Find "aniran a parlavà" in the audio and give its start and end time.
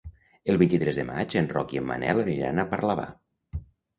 2.23-3.07